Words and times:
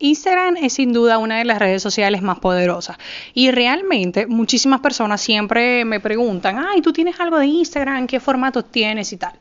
Instagram 0.00 0.56
es 0.58 0.74
sin 0.74 0.92
duda 0.92 1.18
una 1.18 1.38
de 1.38 1.44
las 1.44 1.58
redes 1.58 1.82
sociales 1.82 2.22
más 2.22 2.38
poderosas. 2.38 2.96
Y 3.34 3.50
realmente 3.50 4.26
muchísimas 4.26 4.80
personas 4.80 5.20
siempre 5.20 5.84
me 5.84 5.98
preguntan, 5.98 6.58
ay, 6.58 6.82
tú 6.82 6.92
tienes 6.92 7.18
algo 7.18 7.38
de 7.38 7.46
Instagram, 7.46 8.06
¿qué 8.06 8.20
formato 8.20 8.64
tienes 8.64 9.12
y 9.12 9.16
tal? 9.16 9.32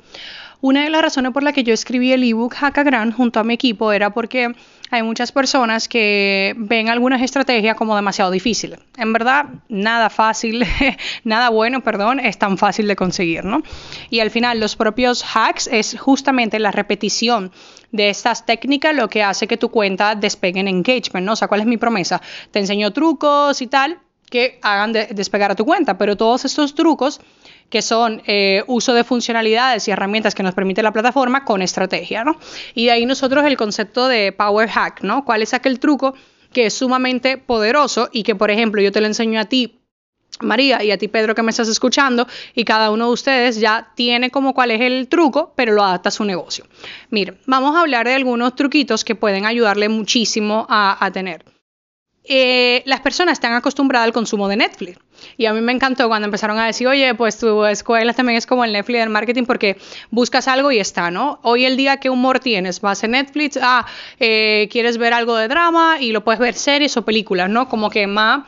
Una 0.59 0.83
de 0.83 0.89
las 0.89 1.01
razones 1.01 1.33
por 1.33 1.43
la 1.43 1.53
que 1.53 1.63
yo 1.63 1.73
escribí 1.73 2.11
el 2.11 2.23
ebook 2.23 2.55
Hackagram 2.55 3.11
junto 3.11 3.39
a 3.39 3.43
mi 3.43 3.53
equipo 3.53 3.91
era 3.91 4.09
porque 4.09 4.55
hay 4.89 5.03
muchas 5.03 5.31
personas 5.31 5.87
que 5.87 6.55
ven 6.57 6.89
algunas 6.89 7.21
estrategias 7.21 7.75
como 7.75 7.95
demasiado 7.95 8.31
difíciles. 8.31 8.79
En 8.97 9.13
verdad, 9.13 9.45
nada 9.69 10.09
fácil, 10.09 10.65
nada 11.23 11.49
bueno, 11.49 11.81
perdón, 11.81 12.19
es 12.19 12.39
tan 12.39 12.57
fácil 12.57 12.87
de 12.87 12.95
conseguir, 12.95 13.45
¿no? 13.45 13.61
Y 14.09 14.19
al 14.19 14.31
final, 14.31 14.59
los 14.59 14.75
propios 14.75 15.23
hacks 15.35 15.67
es 15.67 15.95
justamente 15.99 16.57
la 16.57 16.71
repetición 16.71 17.51
de 17.91 18.09
estas 18.09 18.45
técnicas 18.45 18.95
lo 18.95 19.09
que 19.09 19.23
hace 19.23 19.47
que 19.47 19.57
tu 19.57 19.69
cuenta 19.69 20.15
despegue 20.15 20.59
en 20.59 20.67
engagement, 20.67 21.25
¿no? 21.25 21.33
O 21.33 21.35
sea, 21.35 21.47
¿cuál 21.47 21.61
es 21.61 21.67
mi 21.67 21.77
promesa? 21.77 22.21
Te 22.51 22.59
enseño 22.59 22.91
trucos 22.91 23.61
y 23.61 23.67
tal 23.67 23.99
que 24.29 24.59
hagan 24.61 24.91
despegar 24.91 25.51
a 25.51 25.55
tu 25.55 25.65
cuenta, 25.65 25.97
pero 25.97 26.17
todos 26.17 26.43
estos 26.43 26.75
trucos 26.75 27.21
que 27.69 27.81
son 27.81 28.21
eh, 28.25 28.63
uso 28.67 28.93
de 28.93 29.03
funcionalidades 29.03 29.87
y 29.87 29.91
herramientas 29.91 30.35
que 30.35 30.43
nos 30.43 30.53
permite 30.53 30.81
la 30.83 30.93
plataforma 30.93 31.43
con 31.43 31.61
estrategia, 31.61 32.23
¿no? 32.23 32.37
Y 32.73 32.85
de 32.85 32.91
ahí 32.91 33.05
nosotros 33.05 33.45
el 33.45 33.57
concepto 33.57 34.07
de 34.07 34.31
Power 34.31 34.69
Hack, 34.69 35.01
¿no? 35.01 35.25
¿Cuál 35.25 35.41
es 35.41 35.53
aquel 35.53 35.79
truco 35.79 36.13
que 36.53 36.67
es 36.67 36.73
sumamente 36.73 37.37
poderoso 37.37 38.09
y 38.11 38.23
que, 38.23 38.35
por 38.35 38.51
ejemplo, 38.51 38.81
yo 38.81 38.91
te 38.91 39.01
lo 39.01 39.07
enseño 39.07 39.39
a 39.39 39.45
ti 39.45 39.79
María 40.39 40.83
y 40.83 40.91
a 40.91 40.97
ti 40.97 41.07
Pedro 41.07 41.33
que 41.35 41.43
me 41.43 41.49
estás 41.49 41.67
escuchando 41.67 42.27
y 42.53 42.63
cada 42.63 42.91
uno 42.91 43.07
de 43.07 43.11
ustedes 43.11 43.59
ya 43.59 43.91
tiene 43.95 44.29
como 44.29 44.53
cuál 44.53 44.71
es 44.71 44.81
el 44.81 45.07
truco, 45.07 45.53
pero 45.55 45.73
lo 45.73 45.83
adapta 45.83 46.09
a 46.09 46.11
su 46.11 46.25
negocio. 46.25 46.65
Miren, 47.09 47.39
vamos 47.47 47.75
a 47.75 47.81
hablar 47.81 48.05
de 48.07 48.13
algunos 48.13 48.55
truquitos 48.55 49.03
que 49.03 49.15
pueden 49.15 49.45
ayudarle 49.45 49.89
muchísimo 49.89 50.67
a 50.69 51.09
tener. 51.11 51.56
Eh, 52.29 52.83
las 52.85 52.99
personas 52.99 53.33
están 53.33 53.53
acostumbradas 53.53 54.05
al 54.05 54.13
consumo 54.13 54.47
de 54.47 54.57
Netflix. 54.57 54.99
Y 55.37 55.45
a 55.45 55.53
mí 55.53 55.61
me 55.61 55.71
encantó 55.71 56.07
cuando 56.07 56.25
empezaron 56.25 56.59
a 56.59 56.65
decir, 56.65 56.87
oye, 56.87 57.15
pues 57.15 57.37
tu 57.37 57.65
escuela 57.65 58.13
también 58.13 58.37
es 58.37 58.45
como 58.45 58.65
el 58.65 58.73
Netflix 58.73 58.99
del 58.99 59.09
marketing 59.09 59.45
porque 59.45 59.77
buscas 60.11 60.47
algo 60.47 60.71
y 60.71 60.79
está, 60.79 61.09
¿no? 61.09 61.39
Hoy 61.43 61.65
el 61.65 61.77
día, 61.77 61.97
¿qué 61.97 62.09
humor 62.09 62.39
tienes? 62.39 62.81
Vas 62.81 63.03
a 63.03 63.07
Netflix, 63.07 63.57
ah, 63.61 63.85
eh, 64.19 64.67
quieres 64.71 64.97
ver 64.97 65.13
algo 65.13 65.35
de 65.35 65.47
drama 65.47 65.97
y 65.99 66.11
lo 66.11 66.23
puedes 66.23 66.39
ver 66.39 66.53
series 66.53 66.97
o 66.97 67.05
películas, 67.05 67.49
¿no? 67.49 67.69
Como 67.69 67.89
que 67.89 68.07
más 68.07 68.43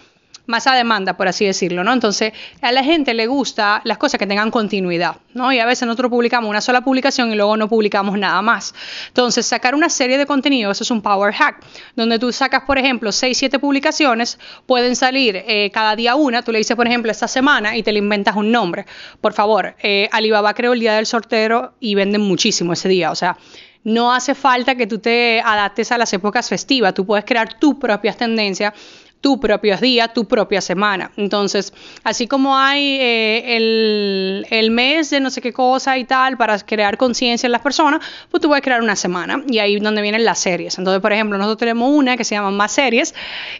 más 0.49 0.65
a 0.67 0.73
demanda, 0.73 1.15
por 1.15 1.27
así 1.27 1.45
decirlo, 1.45 1.83
¿no? 1.83 1.93
Entonces, 1.93 2.33
a 2.61 2.71
la 2.71 2.83
gente 2.83 3.13
le 3.13 3.27
gusta 3.27 3.81
las 3.83 3.99
cosas 3.99 4.19
que 4.19 4.25
tengan 4.25 4.49
continuidad, 4.49 5.17
¿no? 5.35 5.53
Y 5.53 5.59
a 5.59 5.65
veces 5.65 5.85
nosotros 5.85 6.09
publicamos 6.09 6.49
una 6.49 6.59
sola 6.59 6.81
publicación 6.81 7.31
y 7.31 7.35
luego 7.35 7.55
no 7.55 7.69
publicamos 7.69 8.17
nada 8.17 8.41
más. 8.41 8.73
Entonces, 9.07 9.45
sacar 9.45 9.75
una 9.75 9.89
serie 9.89 10.17
de 10.17 10.25
contenidos, 10.25 10.77
eso 10.77 10.83
es 10.83 10.91
un 10.91 11.01
power 11.01 11.33
hack, 11.33 11.63
donde 11.95 12.17
tú 12.17 12.31
sacas, 12.31 12.63
por 12.63 12.79
ejemplo, 12.79 13.11
6, 13.11 13.37
7 13.37 13.59
publicaciones, 13.59 14.39
pueden 14.65 14.95
salir 14.95 15.43
eh, 15.47 15.69
cada 15.71 15.95
día 15.95 16.15
una, 16.15 16.41
tú 16.41 16.51
le 16.51 16.57
dices, 16.57 16.75
por 16.75 16.87
ejemplo, 16.87 17.11
esta 17.11 17.27
semana 17.27 17.77
y 17.77 17.83
te 17.83 17.91
le 17.91 17.99
inventas 17.99 18.35
un 18.35 18.51
nombre. 18.51 18.87
Por 19.21 19.33
favor, 19.33 19.75
eh, 19.83 20.09
Alibaba 20.11 20.55
creó 20.55 20.73
el 20.73 20.79
día 20.79 20.95
del 20.95 21.05
sorteo 21.05 21.73
y 21.79 21.93
venden 21.93 22.21
muchísimo 22.21 22.73
ese 22.73 22.89
día, 22.89 23.11
o 23.11 23.15
sea, 23.15 23.37
no 23.83 24.13
hace 24.13 24.35
falta 24.35 24.75
que 24.75 24.87
tú 24.87 24.99
te 24.99 25.41
adaptes 25.41 25.91
a 25.91 25.97
las 25.97 26.11
épocas 26.11 26.49
festivas, 26.49 26.93
tú 26.93 27.05
puedes 27.05 27.23
crear 27.23 27.57
tus 27.59 27.75
propias 27.75 28.17
tendencias 28.17 28.73
tu 29.21 29.39
propio 29.39 29.77
día, 29.77 30.07
tu 30.07 30.25
propia 30.25 30.61
semana. 30.61 31.11
Entonces, 31.17 31.73
así 32.03 32.27
como 32.27 32.57
hay 32.57 32.97
eh, 32.99 33.57
el, 33.57 34.47
el, 34.49 34.71
mes 34.71 35.09
de 35.09 35.19
no 35.19 35.29
sé 35.29 35.41
qué 35.41 35.51
cosa 35.51 35.97
y 35.97 36.05
tal 36.05 36.37
para 36.37 36.57
crear 36.59 36.97
conciencia 36.97 37.47
en 37.47 37.51
las 37.51 37.61
personas, 37.61 38.05
pues 38.31 38.41
tú 38.41 38.47
puedes 38.47 38.63
crear 38.63 38.81
una 38.81 38.95
semana 38.95 39.43
y 39.47 39.59
ahí 39.59 39.75
es 39.75 39.81
donde 39.81 40.01
vienen 40.01 40.23
las 40.23 40.39
series. 40.39 40.77
Entonces, 40.77 41.01
por 41.01 41.11
ejemplo, 41.11 41.37
nosotros 41.37 41.59
tenemos 41.59 41.91
una 41.91 42.15
que 42.15 42.23
se 42.23 42.35
llama 42.35 42.51
Más 42.51 42.71
Series 42.71 43.13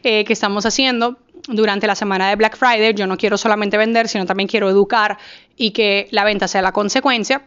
eh, 0.04 0.24
que 0.24 0.34
estamos 0.34 0.66
haciendo 0.66 1.18
durante 1.48 1.88
la 1.88 1.96
semana 1.96 2.30
de 2.30 2.36
Black 2.36 2.58
Friday. 2.58 2.94
Yo 2.94 3.08
no 3.08 3.18
quiero 3.18 3.38
solamente 3.38 3.78
vender, 3.78 4.08
sino 4.08 4.26
también 4.26 4.48
quiero 4.48 4.70
educar 4.70 5.18
y 5.58 5.72
que 5.72 6.08
la 6.12 6.24
venta 6.24 6.48
sea 6.48 6.62
la 6.62 6.72
consecuencia. 6.72 7.42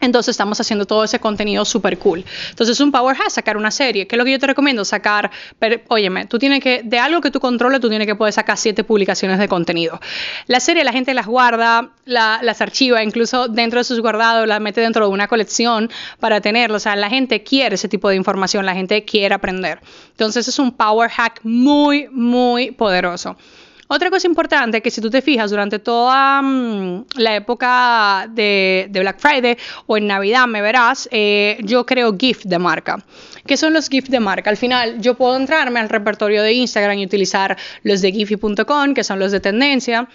Entonces 0.00 0.30
estamos 0.30 0.60
haciendo 0.60 0.84
todo 0.84 1.04
ese 1.04 1.18
contenido 1.18 1.64
súper 1.64 1.98
cool. 1.98 2.24
Entonces 2.50 2.78
un 2.80 2.92
power 2.92 3.16
hack, 3.16 3.30
sacar 3.30 3.56
una 3.56 3.70
serie. 3.70 4.06
¿Qué 4.06 4.16
es 4.16 4.18
lo 4.18 4.24
que 4.24 4.32
yo 4.32 4.38
te 4.38 4.46
recomiendo? 4.46 4.84
Sacar, 4.84 5.30
pero, 5.58 5.80
óyeme, 5.88 6.26
tú 6.26 6.38
tienes 6.38 6.60
que, 6.60 6.82
de 6.84 6.98
algo 6.98 7.20
que 7.20 7.30
tú 7.30 7.40
controles, 7.40 7.80
tú 7.80 7.88
tienes 7.88 8.06
que 8.06 8.14
poder 8.14 8.32
sacar 8.32 8.58
siete 8.58 8.84
publicaciones 8.84 9.38
de 9.38 9.48
contenido. 9.48 10.00
La 10.46 10.60
serie 10.60 10.84
la 10.84 10.92
gente 10.92 11.14
las 11.14 11.26
guarda, 11.26 11.90
las 12.04 12.60
archiva, 12.60 13.02
incluso 13.02 13.48
dentro 13.48 13.80
de 13.80 13.84
sus 13.84 14.00
guardados, 14.00 14.46
las 14.46 14.60
mete 14.60 14.80
dentro 14.80 15.06
de 15.06 15.12
una 15.12 15.28
colección 15.28 15.90
para 16.20 16.40
tenerlo. 16.40 16.76
O 16.76 16.80
sea, 16.80 16.96
la 16.96 17.08
gente 17.08 17.42
quiere 17.42 17.74
ese 17.74 17.88
tipo 17.88 18.08
de 18.08 18.16
información, 18.16 18.66
la 18.66 18.74
gente 18.74 19.04
quiere 19.04 19.34
aprender. 19.34 19.80
Entonces 20.10 20.48
es 20.48 20.58
un 20.58 20.72
power 20.72 21.10
hack 21.10 21.40
muy, 21.42 22.08
muy 22.10 22.70
poderoso. 22.70 23.36
Otra 23.88 24.10
cosa 24.10 24.26
importante 24.26 24.82
que 24.82 24.90
si 24.90 25.00
tú 25.00 25.10
te 25.10 25.22
fijas 25.22 25.50
durante 25.50 25.78
toda 25.78 26.42
mm, 26.42 27.04
la 27.16 27.36
época 27.36 28.28
de, 28.30 28.88
Black 28.90 29.18
Friday 29.18 29.56
o 29.86 29.96
en 29.96 30.06
Navidad 30.06 30.46
me 30.46 30.60
verás, 30.60 31.08
eh, 31.12 31.58
yo 31.62 31.86
creo 31.86 32.16
GIF 32.18 32.44
de 32.44 32.58
marca. 32.58 33.04
¿Qué 33.46 33.56
son 33.56 33.72
los 33.72 33.88
GIF 33.88 34.08
de 34.08 34.20
marca? 34.20 34.50
Al 34.50 34.56
final 34.56 35.00
yo 35.00 35.14
puedo 35.14 35.36
entrarme 35.36 35.78
al 35.80 35.88
repertorio 35.88 36.42
de 36.42 36.52
Instagram 36.52 36.98
y 36.98 37.06
utilizar 37.06 37.56
los 37.84 38.00
de 38.02 38.12
giphy.com, 38.12 38.94
que 38.94 39.04
son 39.04 39.18
los 39.18 39.32
de 39.32 39.40
tendencia 39.40 40.08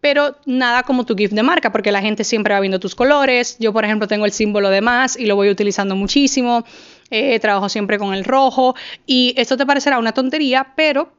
pero 0.00 0.36
nada 0.46 0.84
como 0.84 1.04
tu 1.04 1.16
GIF 1.16 1.32
de 1.32 1.42
marca, 1.42 1.72
porque 1.72 1.90
la 1.90 2.00
gente 2.00 2.22
siempre 2.22 2.54
va 2.54 2.60
viendo 2.60 2.78
tus 2.78 2.94
colores. 2.94 3.56
Yo, 3.58 3.72
por 3.72 3.84
ejemplo, 3.84 4.06
tengo 4.06 4.26
el 4.26 4.32
símbolo 4.32 4.70
de 4.70 4.80
más 4.80 5.18
y 5.18 5.26
lo 5.26 5.34
voy 5.34 5.50
utilizando 5.50 5.96
muchísimo. 5.96 6.64
Eh, 7.10 7.40
trabajo 7.40 7.68
siempre 7.68 7.98
con 7.98 8.12
el 8.12 8.22
rojo 8.22 8.74
y 9.06 9.34
esto 9.38 9.56
te 9.56 9.64
parecerá 9.64 9.98
una 9.98 10.12
tontería, 10.12 10.74
pero 10.76 11.17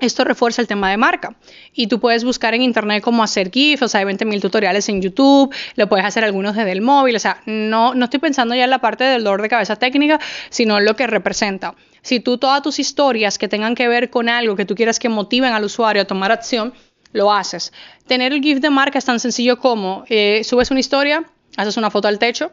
esto 0.00 0.24
refuerza 0.24 0.62
el 0.62 0.68
tema 0.68 0.90
de 0.90 0.96
marca. 0.96 1.36
Y 1.72 1.86
tú 1.86 2.00
puedes 2.00 2.24
buscar 2.24 2.54
en 2.54 2.62
internet 2.62 3.02
cómo 3.02 3.22
hacer 3.22 3.50
GIF, 3.50 3.82
o 3.82 3.88
sea, 3.88 4.00
hay 4.00 4.06
20.000 4.06 4.40
tutoriales 4.40 4.88
en 4.88 5.02
YouTube, 5.02 5.54
lo 5.76 5.88
puedes 5.88 6.06
hacer 6.06 6.24
algunos 6.24 6.56
desde 6.56 6.72
el 6.72 6.82
móvil, 6.82 7.16
o 7.16 7.18
sea, 7.18 7.42
no, 7.46 7.94
no 7.94 8.04
estoy 8.04 8.20
pensando 8.20 8.54
ya 8.54 8.64
en 8.64 8.70
la 8.70 8.80
parte 8.80 9.04
del 9.04 9.24
dolor 9.24 9.42
de 9.42 9.48
cabeza 9.48 9.76
técnica, 9.76 10.20
sino 10.48 10.78
en 10.78 10.84
lo 10.84 10.96
que 10.96 11.06
representa. 11.06 11.74
Si 12.02 12.20
tú 12.20 12.38
todas 12.38 12.62
tus 12.62 12.78
historias 12.78 13.38
que 13.38 13.48
tengan 13.48 13.74
que 13.74 13.88
ver 13.88 14.10
con 14.10 14.28
algo 14.28 14.56
que 14.56 14.64
tú 14.64 14.74
quieras 14.74 14.98
que 14.98 15.08
motiven 15.08 15.52
al 15.52 15.64
usuario 15.64 16.02
a 16.02 16.06
tomar 16.06 16.32
acción, 16.32 16.72
lo 17.12 17.32
haces. 17.32 17.72
Tener 18.06 18.32
el 18.32 18.40
GIF 18.40 18.60
de 18.60 18.70
marca 18.70 18.98
es 18.98 19.04
tan 19.04 19.20
sencillo 19.20 19.58
como 19.58 20.04
eh, 20.08 20.42
subes 20.44 20.70
una 20.70 20.80
historia, 20.80 21.24
haces 21.56 21.76
una 21.76 21.90
foto 21.90 22.08
al 22.08 22.18
techo, 22.18 22.52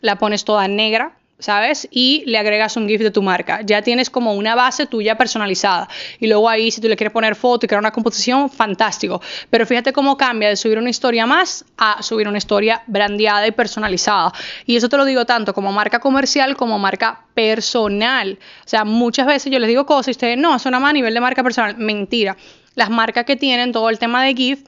la 0.00 0.18
pones 0.18 0.44
toda 0.44 0.68
negra, 0.68 1.16
¿sabes? 1.42 1.88
Y 1.90 2.22
le 2.26 2.38
agregas 2.38 2.76
un 2.76 2.88
GIF 2.88 3.00
de 3.02 3.10
tu 3.10 3.20
marca. 3.20 3.60
Ya 3.62 3.82
tienes 3.82 4.10
como 4.10 4.34
una 4.34 4.54
base 4.54 4.86
tuya 4.86 5.18
personalizada. 5.18 5.88
Y 6.20 6.28
luego 6.28 6.48
ahí, 6.48 6.70
si 6.70 6.80
tú 6.80 6.88
le 6.88 6.96
quieres 6.96 7.12
poner 7.12 7.34
foto 7.34 7.66
y 7.66 7.68
crear 7.68 7.80
una 7.80 7.90
composición, 7.90 8.48
fantástico. 8.48 9.20
Pero 9.50 9.66
fíjate 9.66 9.92
cómo 9.92 10.16
cambia 10.16 10.48
de 10.48 10.56
subir 10.56 10.78
una 10.78 10.90
historia 10.90 11.26
más 11.26 11.64
a 11.76 12.02
subir 12.02 12.28
una 12.28 12.38
historia 12.38 12.82
brandeada 12.86 13.46
y 13.46 13.50
personalizada. 13.50 14.32
Y 14.66 14.76
eso 14.76 14.88
te 14.88 14.96
lo 14.96 15.04
digo 15.04 15.26
tanto 15.26 15.52
como 15.52 15.72
marca 15.72 15.98
comercial 15.98 16.56
como 16.56 16.78
marca 16.78 17.26
personal. 17.34 18.38
O 18.64 18.68
sea, 18.68 18.84
muchas 18.84 19.26
veces 19.26 19.52
yo 19.52 19.58
les 19.58 19.68
digo 19.68 19.84
cosas 19.84 20.08
y 20.08 20.10
ustedes, 20.12 20.38
no, 20.38 20.54
eso 20.54 20.70
nada 20.70 20.80
más 20.80 20.90
a 20.90 20.94
nivel 20.94 21.12
de 21.12 21.20
marca 21.20 21.42
personal. 21.42 21.76
Mentira. 21.76 22.36
Las 22.74 22.88
marcas 22.88 23.24
que 23.24 23.36
tienen 23.36 23.72
todo 23.72 23.90
el 23.90 23.98
tema 23.98 24.22
de 24.22 24.34
GIF 24.34 24.64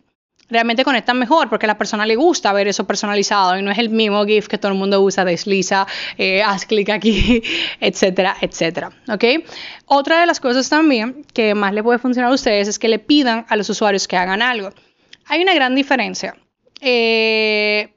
realmente 0.54 0.84
conectan 0.84 1.18
mejor 1.18 1.50
porque 1.50 1.66
a 1.66 1.68
la 1.68 1.76
persona 1.76 2.06
le 2.06 2.16
gusta 2.16 2.52
ver 2.52 2.68
eso 2.68 2.86
personalizado 2.86 3.58
y 3.58 3.62
no 3.62 3.70
es 3.70 3.78
el 3.78 3.90
mismo 3.90 4.24
GIF 4.24 4.48
que 4.48 4.56
todo 4.56 4.72
el 4.72 4.78
mundo 4.78 5.02
usa, 5.02 5.24
desliza, 5.24 5.86
eh, 6.16 6.42
haz 6.42 6.64
clic 6.64 6.88
aquí, 6.88 7.42
etcétera, 7.80 8.36
etcétera. 8.40 8.90
¿Ok? 9.08 9.24
Otra 9.86 10.20
de 10.20 10.26
las 10.26 10.40
cosas 10.40 10.68
también 10.68 11.26
que 11.34 11.54
más 11.54 11.74
le 11.74 11.82
puede 11.82 11.98
funcionar 11.98 12.30
a 12.30 12.34
ustedes 12.34 12.68
es 12.68 12.78
que 12.78 12.88
le 12.88 12.98
pidan 12.98 13.44
a 13.48 13.56
los 13.56 13.68
usuarios 13.68 14.08
que 14.08 14.16
hagan 14.16 14.40
algo. 14.40 14.70
Hay 15.26 15.42
una 15.42 15.54
gran 15.54 15.74
diferencia. 15.74 16.36
Eh, 16.80 17.92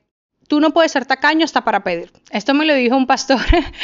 tú 0.48 0.60
no 0.60 0.72
puedes 0.72 0.92
ser 0.92 1.06
tacaño 1.06 1.46
hasta 1.46 1.64
para 1.64 1.84
pedir. 1.84 2.12
Esto 2.32 2.54
me 2.54 2.66
lo 2.66 2.74
dijo 2.74 2.98
un 2.98 3.06
pastor 3.06 3.40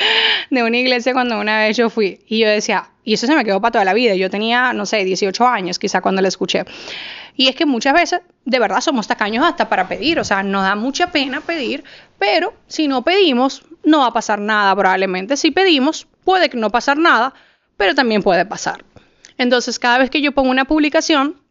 de 0.50 0.64
una 0.64 0.78
iglesia 0.78 1.14
cuando 1.14 1.40
una 1.40 1.60
vez 1.60 1.78
yo 1.78 1.90
fui 1.90 2.22
y 2.28 2.40
yo 2.40 2.50
decía, 2.50 2.90
y 3.04 3.14
eso 3.14 3.28
se 3.28 3.36
me 3.36 3.44
quedó 3.44 3.62
para 3.62 3.74
toda 3.74 3.86
la 3.86 3.94
vida. 3.94 4.16
Yo 4.16 4.30
tenía, 4.30 4.74
no 4.74 4.86
sé, 4.86 5.04
18 5.04 5.46
años 5.46 5.78
quizá 5.78 6.02
cuando 6.02 6.22
lo 6.22 6.28
escuché. 6.28 6.66
Y 7.36 7.48
es 7.48 7.56
que 7.56 7.66
muchas 7.66 7.94
veces, 7.94 8.22
de 8.46 8.60
verdad, 8.60 8.82
somos 8.82 9.08
tacaños 9.08 9.46
hasta 9.46 9.70
para 9.70 9.88
pedir. 9.88 10.20
O 10.20 10.24
sea, 10.24 10.44
nos 10.44 10.64
da 10.64 10.76
mucha 10.76 11.12
pena 11.12 11.42
pedir, 11.42 11.84
pero 12.20 12.54
si 12.68 12.88
no 12.88 13.04
pedimos, 13.04 13.64
no 13.84 14.00
va 14.00 14.08
a 14.08 14.14
pasar 14.14 14.40
nada 14.40 14.76
probablemente. 14.76 15.38
Si 15.38 15.52
pedimos, 15.52 16.08
puede 16.24 16.50
que 16.50 16.58
no 16.58 16.70
pasar 16.70 16.98
nada, 16.98 17.34
pero 17.78 17.96
también 17.96 18.22
puede 18.22 18.46
pasar. 18.46 18.84
Entonces, 19.38 19.80
cada 19.80 19.98
vez 19.98 20.10
que 20.10 20.22
yo 20.22 20.32
pongo 20.32 20.52
una 20.52 20.66
publicación, 20.66 21.42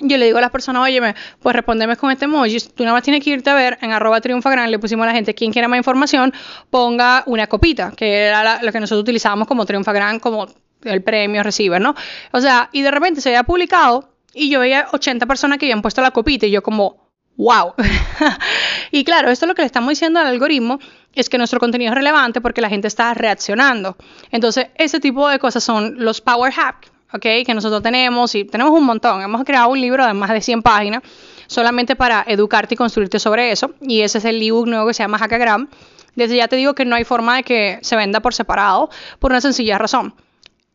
yo 0.00 0.16
le 0.16 0.26
digo 0.26 0.38
a 0.38 0.40
las 0.40 0.50
personas, 0.50 0.82
oye, 0.82 1.00
pues 1.40 1.54
respondeme 1.54 1.96
con 1.96 2.10
este 2.10 2.24
emoji. 2.24 2.58
Tú 2.74 2.82
nada 2.82 2.94
más 2.94 3.02
tienes 3.02 3.22
que 3.22 3.30
irte 3.30 3.50
a 3.50 3.54
ver 3.54 3.78
en 3.80 3.92
arroba 3.92 4.20
triunfagran, 4.20 4.70
le 4.70 4.78
pusimos 4.78 5.04
a 5.04 5.06
la 5.06 5.12
gente, 5.12 5.34
quien 5.34 5.52
quiera 5.52 5.68
más 5.68 5.76
información, 5.76 6.32
ponga 6.70 7.22
una 7.26 7.46
copita, 7.46 7.92
que 7.96 8.24
era 8.24 8.62
lo 8.62 8.72
que 8.72 8.80
nosotros 8.80 9.02
utilizábamos 9.02 9.46
como 9.46 9.64
triunfagran, 9.66 10.18
como 10.18 10.48
el 10.82 11.02
premio 11.02 11.42
receiver, 11.42 11.80
¿no? 11.80 11.94
O 12.32 12.40
sea, 12.40 12.68
y 12.72 12.82
de 12.82 12.90
repente 12.90 13.20
se 13.20 13.30
había 13.30 13.44
publicado 13.44 14.13
y 14.34 14.50
yo 14.50 14.60
veía 14.60 14.88
80 14.92 15.26
personas 15.26 15.58
que 15.58 15.66
habían 15.66 15.82
puesto 15.82 16.02
la 16.02 16.10
copita 16.10 16.46
y 16.46 16.50
yo 16.50 16.62
como, 16.62 17.10
wow. 17.36 17.74
y 18.90 19.04
claro, 19.04 19.30
esto 19.30 19.46
es 19.46 19.48
lo 19.48 19.54
que 19.54 19.62
le 19.62 19.66
estamos 19.66 19.90
diciendo 19.90 20.20
al 20.20 20.26
algoritmo 20.26 20.78
es 21.14 21.28
que 21.28 21.38
nuestro 21.38 21.60
contenido 21.60 21.90
es 21.90 21.94
relevante 21.94 22.40
porque 22.40 22.60
la 22.60 22.68
gente 22.68 22.88
está 22.88 23.14
reaccionando. 23.14 23.96
Entonces, 24.30 24.68
ese 24.76 25.00
tipo 25.00 25.28
de 25.28 25.38
cosas 25.38 25.62
son 25.62 25.94
los 25.98 26.20
power 26.20 26.52
hacks 26.56 26.90
¿ok? 27.14 27.46
Que 27.46 27.54
nosotros 27.54 27.82
tenemos 27.82 28.34
y 28.34 28.44
tenemos 28.44 28.72
un 28.72 28.84
montón. 28.84 29.22
Hemos 29.22 29.44
creado 29.44 29.68
un 29.68 29.80
libro 29.80 30.04
de 30.04 30.12
más 30.14 30.30
de 30.30 30.40
100 30.40 30.62
páginas 30.62 31.02
solamente 31.46 31.94
para 31.94 32.24
educarte 32.26 32.74
y 32.74 32.76
construirte 32.76 33.18
sobre 33.18 33.52
eso. 33.52 33.74
Y 33.80 34.00
ese 34.00 34.18
es 34.18 34.24
el 34.24 34.42
ebook 34.42 34.66
nuevo 34.66 34.88
que 34.88 34.94
se 34.94 35.04
llama 35.04 35.18
Hackagram. 35.18 35.68
Desde 36.16 36.36
ya 36.36 36.48
te 36.48 36.56
digo 36.56 36.74
que 36.74 36.84
no 36.84 36.96
hay 36.96 37.04
forma 37.04 37.36
de 37.36 37.42
que 37.44 37.78
se 37.82 37.96
venda 37.96 38.20
por 38.20 38.34
separado 38.34 38.90
por 39.18 39.30
una 39.30 39.40
sencilla 39.40 39.78
razón 39.78 40.14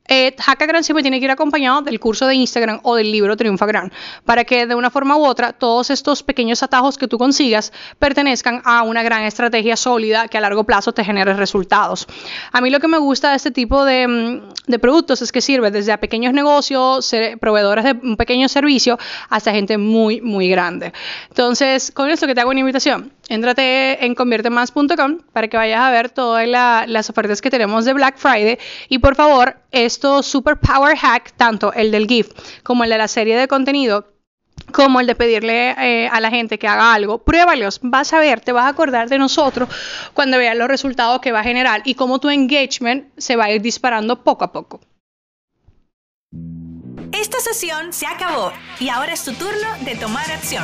eh, 0.09 0.35
siempre 0.81 1.03
tiene 1.03 1.19
que 1.19 1.25
ir 1.25 1.31
acompañado 1.31 1.81
del 1.81 1.99
curso 1.99 2.25
de 2.25 2.35
Instagram 2.35 2.79
o 2.83 2.95
del 2.95 3.11
libro 3.11 3.37
Triunfa 3.37 3.65
Gran, 3.65 3.91
para 4.25 4.43
que 4.43 4.65
de 4.65 4.75
una 4.75 4.89
forma 4.89 5.15
u 5.17 5.25
otra 5.25 5.53
todos 5.53 5.89
estos 5.89 6.23
pequeños 6.23 6.63
atajos 6.63 6.97
que 6.97 7.07
tú 7.07 7.17
consigas 7.17 7.71
pertenezcan 7.99 8.61
a 8.65 8.83
una 8.83 9.03
gran 9.03 9.23
estrategia 9.23 9.75
sólida 9.75 10.27
que 10.27 10.37
a 10.37 10.41
largo 10.41 10.63
plazo 10.63 10.93
te 10.93 11.03
genere 11.03 11.33
resultados. 11.33 12.07
A 12.51 12.61
mí 12.61 12.69
lo 12.69 12.79
que 12.79 12.87
me 12.87 12.97
gusta 12.97 13.29
de 13.29 13.35
este 13.35 13.51
tipo 13.51 13.85
de, 13.85 14.07
mm, 14.07 14.79
productos 14.79 15.21
es 15.21 15.31
que 15.31 15.41
sirve 15.41 15.71
desde 15.71 15.91
a 15.91 15.99
pequeños 15.99 16.33
negocios, 16.33 17.13
proveedores 17.39 17.85
de 17.85 17.91
un 17.91 18.17
pequeño 18.17 18.49
servicio, 18.49 18.97
hasta 19.29 19.51
gente 19.51 19.77
muy, 19.77 20.21
muy 20.21 20.49
grande. 20.49 20.93
Entonces, 21.29 21.91
con 21.91 22.09
esto 22.09 22.27
que 22.27 22.35
te 22.35 22.41
hago 22.41 22.51
una 22.51 22.61
invitación, 22.61 23.11
Éntrate 23.29 24.03
en 24.03 24.15
conviertemas.com 24.15 25.19
para 25.31 25.47
que 25.47 25.55
vayas 25.55 25.81
a 25.81 25.91
ver 25.91 26.09
todas 26.09 26.47
las 26.47 27.09
ofertas 27.09 27.41
que 27.41 27.51
tenemos 27.51 27.85
de 27.85 27.93
Black 27.93 28.17
Friday. 28.17 28.57
Y 28.89 28.97
por 28.97 29.15
favor, 29.15 29.55
estos 29.71 30.25
super 30.25 30.57
power 30.57 30.97
hack, 30.97 31.31
tanto 31.37 31.71
el 31.73 31.91
del 31.91 32.07
GIF 32.07 32.31
como 32.63 32.83
el 32.83 32.89
de 32.89 32.97
la 32.97 33.07
serie 33.07 33.37
de 33.37 33.47
contenido, 33.47 34.07
como 34.71 34.99
el 34.99 35.07
de 35.07 35.15
pedirle 35.15 35.71
eh, 35.71 36.09
a 36.11 36.19
la 36.19 36.31
gente 36.31 36.57
que 36.57 36.67
haga 36.67 36.93
algo, 36.93 37.19
pruébalos, 37.19 37.79
vas 37.83 38.13
a 38.13 38.19
ver, 38.19 38.41
te 38.41 38.51
vas 38.51 38.65
a 38.65 38.69
acordar 38.69 39.09
de 39.09 39.17
nosotros 39.17 39.69
cuando 40.13 40.37
veas 40.37 40.57
los 40.57 40.67
resultados 40.67 41.21
que 41.21 41.31
va 41.31 41.41
a 41.41 41.43
generar 41.43 41.81
y 41.85 41.95
cómo 41.95 42.19
tu 42.19 42.29
engagement 42.29 43.07
se 43.17 43.35
va 43.35 43.45
a 43.45 43.51
ir 43.51 43.61
disparando 43.61 44.23
poco 44.23 44.43
a 44.43 44.51
poco. 44.51 44.81
Esta 47.11 47.39
sesión 47.39 47.93
se 47.93 48.05
acabó 48.05 48.51
y 48.79 48.89
ahora 48.89 49.13
es 49.13 49.23
tu 49.23 49.33
turno 49.33 49.67
de 49.81 49.95
tomar 49.95 50.29
acción. 50.31 50.63